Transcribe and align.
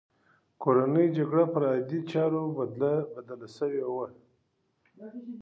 کورنۍ 0.61 1.07
جګړه 1.17 1.45
پر 1.53 1.63
عادي 1.71 1.99
چاره 2.11 2.41
بدله 3.27 3.47
شوې 3.57 3.83
وه 3.93 4.07